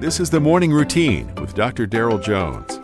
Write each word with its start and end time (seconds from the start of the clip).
This 0.00 0.20
is 0.20 0.30
the 0.30 0.38
Morning 0.38 0.70
Routine 0.72 1.34
with 1.40 1.56
Dr. 1.56 1.84
Daryl 1.84 2.22
Jones. 2.22 2.78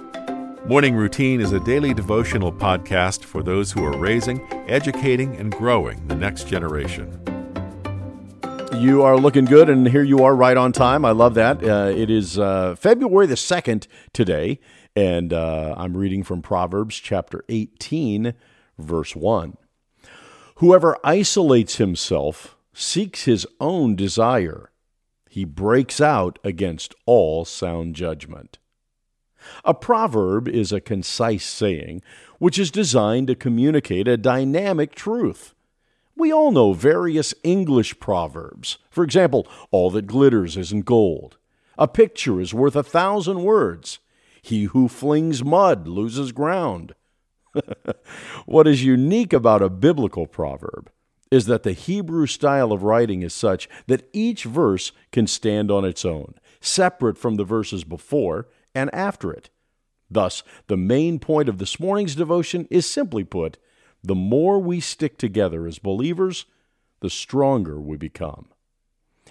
Morning 0.66 0.96
Routine 0.96 1.40
is 1.40 1.52
a 1.52 1.60
daily 1.60 1.94
devotional 1.94 2.52
podcast 2.52 3.22
for 3.22 3.40
those 3.40 3.70
who 3.70 3.84
are 3.84 3.96
raising, 3.96 4.44
educating, 4.68 5.36
and 5.36 5.52
growing 5.52 6.04
the 6.08 6.16
next 6.16 6.48
generation. 6.48 7.08
You 8.72 9.04
are 9.04 9.16
looking 9.16 9.44
good, 9.44 9.70
and 9.70 9.86
here 9.86 10.02
you 10.02 10.24
are 10.24 10.34
right 10.34 10.56
on 10.56 10.72
time. 10.72 11.04
I 11.04 11.12
love 11.12 11.34
that. 11.34 11.62
Uh, 11.62 11.92
it 11.94 12.10
is 12.10 12.36
uh, 12.36 12.74
February 12.74 13.28
the 13.28 13.36
2nd 13.36 13.86
today, 14.12 14.58
and 14.96 15.32
uh, 15.32 15.72
I'm 15.78 15.96
reading 15.96 16.24
from 16.24 16.42
Proverbs 16.42 16.96
chapter 16.96 17.44
18, 17.48 18.34
verse 18.76 19.14
1. 19.14 19.56
Whoever 20.56 20.98
isolates 21.04 21.76
himself 21.76 22.56
seeks 22.72 23.22
his 23.22 23.46
own 23.60 23.94
desire 23.94 24.72
he 25.34 25.44
breaks 25.44 26.00
out 26.00 26.38
against 26.44 26.94
all 27.06 27.44
sound 27.44 27.96
judgment. 27.96 28.58
A 29.64 29.74
proverb 29.74 30.46
is 30.46 30.70
a 30.70 30.80
concise 30.80 31.44
saying 31.44 32.02
which 32.38 32.56
is 32.56 32.70
designed 32.70 33.26
to 33.26 33.34
communicate 33.34 34.06
a 34.06 34.16
dynamic 34.16 34.94
truth. 34.94 35.52
We 36.14 36.32
all 36.32 36.52
know 36.52 36.72
various 36.72 37.34
English 37.42 37.98
proverbs. 37.98 38.78
For 38.90 39.02
example, 39.02 39.48
all 39.72 39.90
that 39.90 40.06
glitters 40.06 40.56
isn't 40.56 40.84
gold. 40.84 41.36
A 41.76 41.88
picture 41.88 42.40
is 42.40 42.54
worth 42.54 42.76
a 42.76 42.84
thousand 42.84 43.42
words. 43.42 43.98
He 44.40 44.66
who 44.66 44.86
flings 44.86 45.42
mud 45.42 45.88
loses 45.88 46.30
ground. 46.30 46.94
what 48.46 48.68
is 48.68 48.84
unique 48.84 49.32
about 49.32 49.62
a 49.62 49.68
biblical 49.68 50.28
proverb 50.28 50.92
is 51.34 51.46
that 51.46 51.64
the 51.64 51.72
Hebrew 51.72 52.26
style 52.28 52.70
of 52.70 52.84
writing 52.84 53.22
is 53.22 53.34
such 53.34 53.68
that 53.88 54.08
each 54.12 54.44
verse 54.44 54.92
can 55.10 55.26
stand 55.26 55.68
on 55.68 55.84
its 55.84 56.04
own, 56.04 56.34
separate 56.60 57.18
from 57.18 57.34
the 57.34 57.42
verses 57.42 57.82
before 57.82 58.46
and 58.72 58.88
after 58.94 59.32
it. 59.32 59.50
Thus, 60.08 60.44
the 60.68 60.76
main 60.76 61.18
point 61.18 61.48
of 61.48 61.58
this 61.58 61.80
morning's 61.80 62.14
devotion 62.14 62.68
is 62.70 62.86
simply 62.86 63.24
put 63.24 63.58
the 64.00 64.14
more 64.14 64.60
we 64.60 64.78
stick 64.78 65.18
together 65.18 65.66
as 65.66 65.80
believers, 65.80 66.46
the 67.00 67.10
stronger 67.10 67.80
we 67.80 67.96
become. 67.96 68.46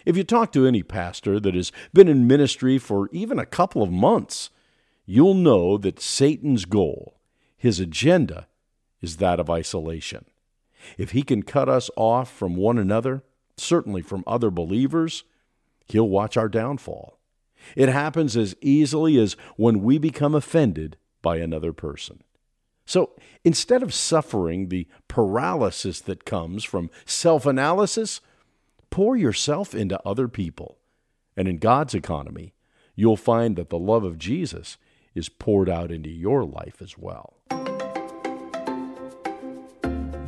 If 0.05 0.17
you 0.17 0.25
talk 0.25 0.51
to 0.51 0.67
any 0.67 0.83
pastor 0.83 1.39
that 1.39 1.55
has 1.55 1.71
been 1.93 2.09
in 2.09 2.27
ministry 2.27 2.77
for 2.79 3.07
even 3.13 3.39
a 3.39 3.45
couple 3.45 3.81
of 3.81 3.91
months, 3.91 4.49
you'll 5.05 5.35
know 5.35 5.77
that 5.77 6.01
Satan's 6.01 6.65
goal, 6.65 7.21
his 7.55 7.79
agenda, 7.79 8.47
is 8.99 9.17
that 9.17 9.39
of 9.39 9.49
isolation. 9.49 10.25
If 10.97 11.11
he 11.11 11.23
can 11.23 11.43
cut 11.43 11.69
us 11.69 11.89
off 11.95 12.31
from 12.31 12.55
one 12.55 12.77
another, 12.77 13.23
certainly 13.57 14.01
from 14.01 14.23
other 14.25 14.49
believers, 14.49 15.23
he'll 15.87 16.09
watch 16.09 16.37
our 16.37 16.49
downfall. 16.49 17.19
It 17.75 17.89
happens 17.89 18.35
as 18.35 18.55
easily 18.61 19.17
as 19.17 19.37
when 19.55 19.81
we 19.81 19.97
become 19.97 20.35
offended 20.35 20.97
by 21.21 21.37
another 21.37 21.73
person. 21.73 22.23
So 22.85 23.11
instead 23.43 23.81
of 23.81 23.93
suffering 23.93 24.67
the 24.67 24.87
paralysis 25.07 26.01
that 26.01 26.25
comes 26.25 26.63
from 26.63 26.89
self 27.05 27.45
analysis, 27.45 28.19
pour 28.89 29.15
yourself 29.15 29.73
into 29.73 30.01
other 30.05 30.27
people. 30.27 30.77
And 31.35 31.47
in 31.47 31.57
God's 31.57 31.95
economy, 31.95 32.53
you'll 32.95 33.17
find 33.17 33.55
that 33.55 33.69
the 33.69 33.79
love 33.79 34.03
of 34.03 34.17
Jesus 34.17 34.77
is 35.15 35.29
poured 35.29 35.69
out 35.69 35.91
into 35.91 36.09
your 36.09 36.43
life 36.43 36.81
as 36.81 36.97
well. 36.97 37.37